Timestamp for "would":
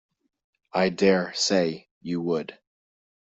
2.21-2.57